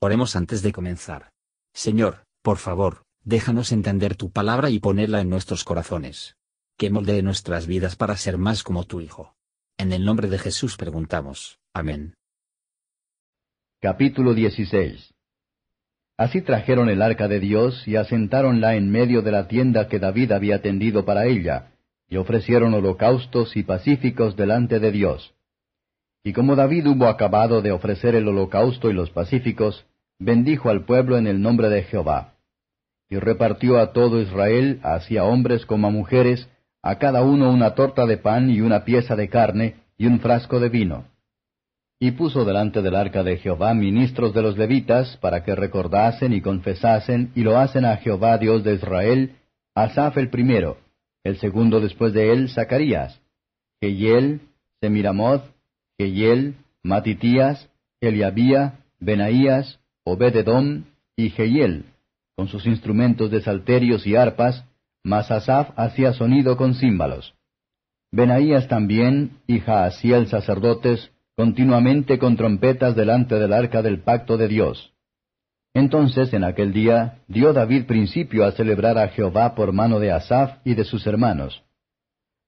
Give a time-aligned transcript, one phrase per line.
[0.00, 1.30] Oremos antes de comenzar.
[1.72, 6.36] Señor, por favor, déjanos entender tu palabra y ponerla en nuestros corazones.
[6.76, 9.34] Que moldee nuestras vidas para ser más como tu Hijo.
[9.78, 11.58] En el nombre de Jesús preguntamos.
[11.72, 12.14] Amén.
[13.80, 15.14] Capítulo 16
[16.18, 20.32] Así trajeron el arca de Dios y asentáronla en medio de la tienda que David
[20.32, 21.72] había tendido para ella,
[22.08, 25.35] y ofrecieron holocaustos y pacíficos delante de Dios.
[26.26, 29.86] Y como David hubo acabado de ofrecer el holocausto y los pacíficos,
[30.18, 32.32] bendijo al pueblo en el nombre de Jehová.
[33.08, 36.48] Y repartió a todo Israel, así a hombres como a mujeres,
[36.82, 40.58] a cada uno una torta de pan y una pieza de carne y un frasco
[40.58, 41.04] de vino.
[42.00, 46.40] Y puso delante del arca de Jehová ministros de los levitas, para que recordasen y
[46.40, 49.36] confesasen y lo hacen a Jehová Dios de Israel,
[49.76, 50.78] Asaf el primero,
[51.22, 53.20] el segundo después de él Zacarías,
[53.80, 54.40] Geyel,
[54.80, 55.54] Semiramoth,
[56.82, 57.68] Matitías,
[58.00, 60.84] Eliabía, Benaías, Obededom
[61.16, 61.86] y Geyel,
[62.36, 64.64] con sus instrumentos de salterios y arpas,
[65.02, 67.34] mas Asaf hacía sonido con címbalos.
[68.12, 74.92] Benaías también y Jaasiel sacerdotes continuamente con trompetas delante del arca del pacto de Dios.
[75.74, 80.58] Entonces en aquel día dio David principio a celebrar a Jehová por mano de Asaf
[80.64, 81.62] y de sus hermanos.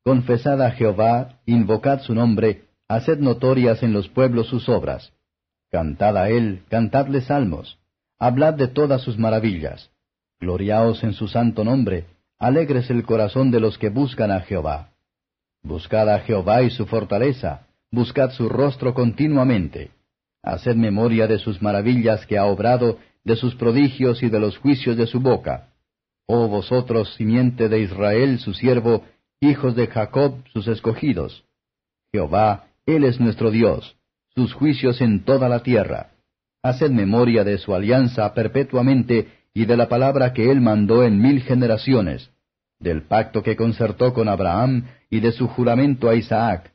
[0.05, 5.12] Confesad a Jehová, invocad su nombre, haced notorias en los pueblos sus obras.
[5.70, 7.78] Cantad a él, cantadle salmos,
[8.19, 9.91] hablad de todas sus maravillas.
[10.41, 12.06] Gloriaos en su santo nombre,
[12.39, 14.92] alegres el corazón de los que buscan a Jehová.
[15.62, 19.91] Buscad a Jehová y su fortaleza, buscad su rostro continuamente.
[20.42, 24.97] Haced memoria de sus maravillas que ha obrado, de sus prodigios y de los juicios
[24.97, 25.69] de su boca.
[26.27, 29.05] Oh vosotros, simiente de Israel, su siervo,
[29.41, 31.44] hijos de Jacob, sus escogidos.
[32.12, 33.97] Jehová, Él es nuestro Dios,
[34.34, 36.12] sus juicios en toda la tierra.
[36.62, 41.42] Haced memoria de su alianza perpetuamente y de la palabra que Él mandó en mil
[41.42, 42.31] generaciones,
[42.81, 46.72] del pacto que concertó con Abraham y de su juramento a Isaac,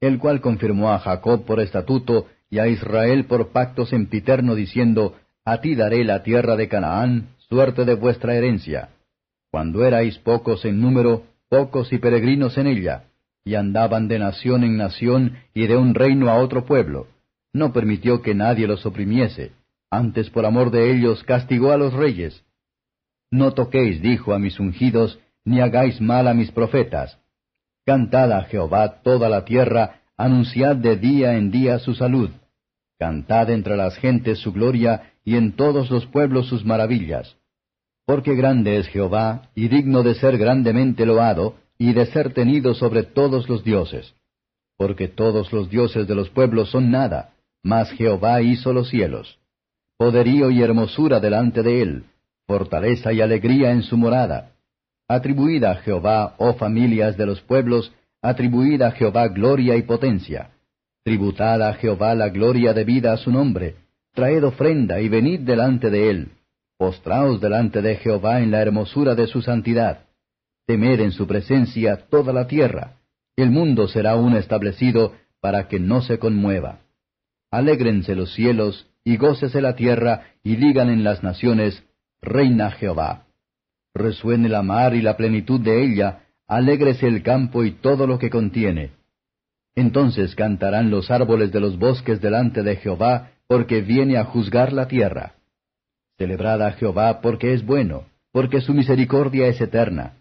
[0.00, 5.60] el cual confirmó a Jacob por estatuto y a Israel por pacto sempiterno, diciendo, A
[5.60, 8.88] ti daré la tierra de Canaán, suerte de vuestra herencia.
[9.50, 13.04] Cuando erais pocos en número, pocos y peregrinos en ella,
[13.44, 17.08] y andaban de nación en nación y de un reino a otro pueblo.
[17.52, 19.52] No permitió que nadie los oprimiese,
[19.90, 22.42] antes por amor de ellos castigó a los reyes.
[23.30, 27.18] No toquéis, dijo a mis ungidos, ni hagáis mal a mis profetas,
[27.86, 32.30] Cantad a Jehová toda la tierra, anunciad de día en día su salud.
[32.98, 37.36] Cantad entre las gentes su gloria, y en todos los pueblos sus maravillas.
[38.06, 43.02] Porque grande es Jehová, y digno de ser grandemente loado, y de ser tenido sobre
[43.02, 44.14] todos los dioses.
[44.76, 49.38] Porque todos los dioses de los pueblos son nada, mas Jehová hizo los cielos.
[49.96, 52.04] Poderío y hermosura delante de él,
[52.46, 54.52] fortaleza y alegría en su morada.
[55.08, 57.92] Atribuid a Jehová, oh familias de los pueblos,
[58.22, 60.50] atribuid a Jehová gloria y potencia.
[61.04, 63.76] Tributad a Jehová la gloria debida a su nombre.
[64.14, 66.28] Traed ofrenda y venid delante de él.
[66.78, 70.00] Postraos delante de Jehová en la hermosura de su santidad.
[70.66, 72.96] Temed en su presencia toda la tierra.
[73.36, 76.80] El mundo será aún establecido para que no se conmueva.
[77.50, 81.84] Alégrense los cielos, y gócese la tierra, y digan en las naciones,
[82.22, 83.24] Reina Jehová
[83.94, 88.28] resuene la mar y la plenitud de ella, alégrese el campo y todo lo que
[88.28, 88.90] contiene.
[89.76, 94.88] Entonces cantarán los árboles de los bosques delante de Jehová, porque viene a juzgar la
[94.88, 95.34] tierra.
[96.18, 100.14] Celebrad a Jehová porque es bueno, porque su misericordia es eterna.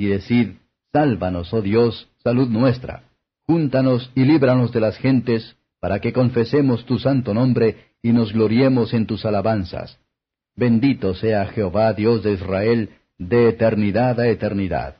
[0.00, 0.52] Y decid,
[0.94, 3.04] Sálvanos, oh Dios, salud nuestra.
[3.46, 8.94] Júntanos y líbranos de las gentes, para que confesemos tu santo nombre y nos gloriemos
[8.94, 9.98] en tus alabanzas.
[10.56, 12.88] Bendito sea Jehová, Dios de Israel,
[13.18, 14.96] de eternidad a eternidad.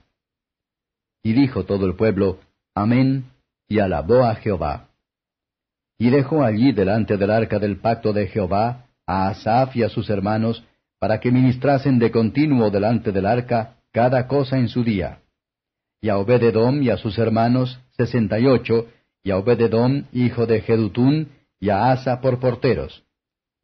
[1.22, 2.40] Y dijo todo el pueblo,
[2.74, 3.24] Amén,
[3.68, 4.90] y alabó a Jehová.
[5.96, 10.10] Y dejó allí delante del arca del pacto de Jehová a Asaf y a sus
[10.10, 10.62] hermanos,
[10.98, 15.20] para que ministrasen de continuo delante del arca cada cosa en su día.
[16.00, 18.86] Y a Obededom y a sus hermanos, sesenta y ocho,
[19.22, 21.28] y a Obededom, hijo de Jedutún,
[21.58, 23.04] y a Asa por porteros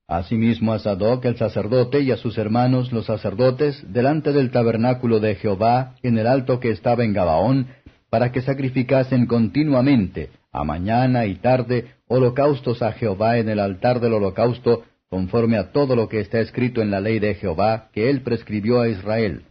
[0.08, 5.34] Asimismo a Sadoc el sacerdote y a sus hermanos los sacerdotes delante del tabernáculo de
[5.34, 7.66] Jehová en el alto que estaba en Gabaón,
[8.08, 14.12] para que sacrificasen continuamente, a mañana y tarde, holocaustos a Jehová en el altar del
[14.12, 18.22] holocausto, conforme a todo lo que está escrito en la ley de Jehová que él
[18.22, 19.42] prescribió a Israel.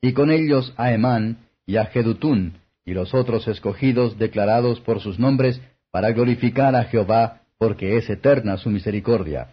[0.00, 5.18] Y con ellos a Emán y a Jedutún, y los otros escogidos declarados por sus
[5.18, 5.60] nombres,
[5.90, 9.48] para glorificar a Jehová, porque es eterna su misericordia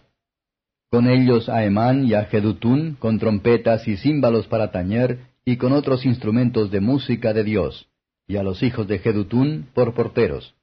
[0.89, 5.73] Con ellos a Emán y a Jedutún, con trompetas y címbalos para tañer, y con
[5.73, 7.89] otros instrumentos de música de Dios,
[8.27, 10.55] y a los hijos de Jedutún por porteros.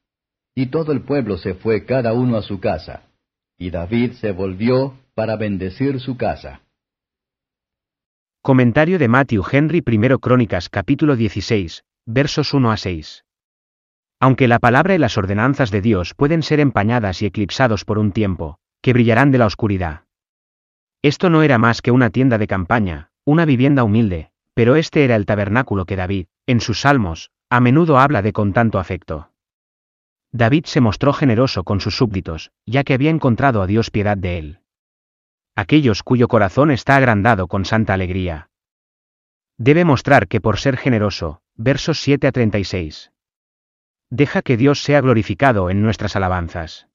[0.55, 3.03] Y todo el pueblo se fue cada uno a su casa,
[3.59, 6.61] y David se volvió para bendecir su casa.
[8.47, 13.25] Comentario de Matthew Henry I Crónicas capítulo 16, versos 1 a 6.
[14.21, 18.13] Aunque la palabra y las ordenanzas de Dios pueden ser empañadas y eclipsados por un
[18.13, 20.03] tiempo, que brillarán de la oscuridad.
[21.01, 25.17] Esto no era más que una tienda de campaña, una vivienda humilde, pero este era
[25.17, 29.31] el tabernáculo que David, en sus salmos, a menudo habla de con tanto afecto.
[30.33, 34.37] David se mostró generoso con sus súbditos, ya que había encontrado a Dios piedad de
[34.37, 34.59] él.
[35.57, 38.51] Aquellos cuyo corazón está agrandado con santa alegría.
[39.57, 43.13] Debe mostrar que por ser generoso, versos 7 a 36.
[44.11, 46.89] Deja que Dios sea glorificado en nuestras alabanzas.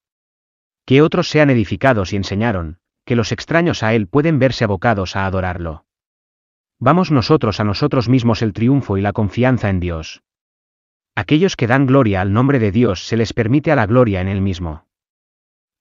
[0.85, 5.25] Que otros sean edificados y enseñaron, que los extraños a Él pueden verse abocados a
[5.25, 5.85] adorarlo.
[6.79, 10.21] Vamos nosotros a nosotros mismos el triunfo y la confianza en Dios.
[11.15, 14.27] Aquellos que dan gloria al nombre de Dios se les permite a la gloria en
[14.27, 14.85] Él mismo.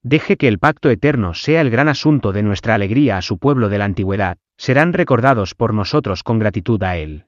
[0.03, 3.69] Deje que el pacto eterno sea el gran asunto de nuestra alegría a su pueblo
[3.69, 7.27] de la antigüedad, serán recordados por nosotros con gratitud a Él.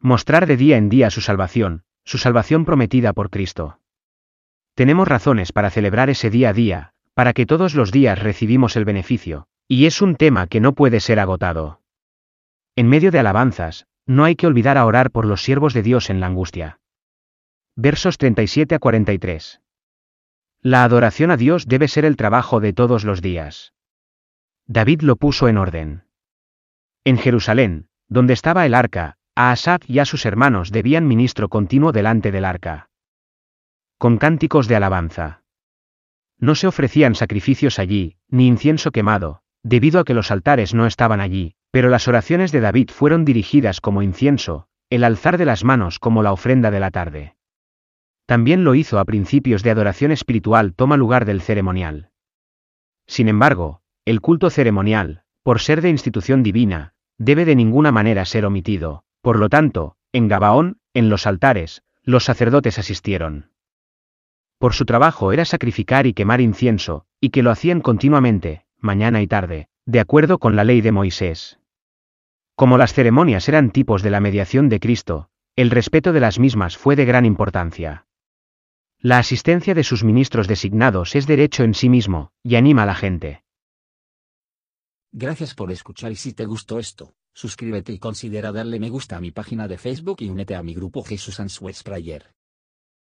[0.00, 3.78] Mostrar de día en día su salvación, su salvación prometida por Cristo.
[4.74, 8.84] Tenemos razones para celebrar ese día a día, para que todos los días recibimos el
[8.84, 11.80] beneficio, y es un tema que no puede ser agotado.
[12.74, 16.10] En medio de alabanzas, no hay que olvidar a orar por los siervos de Dios
[16.10, 16.80] en la angustia.
[17.76, 19.61] Versos 37 a 43.
[20.64, 23.74] La adoración a Dios debe ser el trabajo de todos los días.
[24.66, 26.04] David lo puso en orden.
[27.02, 31.90] En Jerusalén, donde estaba el arca, a Asad y a sus hermanos debían ministro continuo
[31.90, 32.90] delante del arca.
[33.98, 35.42] Con cánticos de alabanza.
[36.38, 41.20] No se ofrecían sacrificios allí, ni incienso quemado, debido a que los altares no estaban
[41.20, 45.98] allí, pero las oraciones de David fueron dirigidas como incienso, el alzar de las manos
[45.98, 47.34] como la ofrenda de la tarde.
[48.32, 52.08] También lo hizo a principios de adoración espiritual toma lugar del ceremonial.
[53.06, 58.46] Sin embargo, el culto ceremonial, por ser de institución divina, debe de ninguna manera ser
[58.46, 63.50] omitido, por lo tanto, en Gabaón, en los altares, los sacerdotes asistieron.
[64.56, 69.26] Por su trabajo era sacrificar y quemar incienso, y que lo hacían continuamente, mañana y
[69.26, 71.58] tarde, de acuerdo con la ley de Moisés.
[72.56, 76.78] Como las ceremonias eran tipos de la mediación de Cristo, el respeto de las mismas
[76.78, 78.06] fue de gran importancia.
[79.04, 82.94] La asistencia de sus ministros designados es derecho en sí mismo, y anima a la
[82.94, 83.42] gente.
[85.10, 89.20] Gracias por escuchar y si te gustó esto, suscríbete y considera darle me gusta a
[89.20, 92.32] mi página de Facebook y únete a mi grupo Jesús Answers Prayer.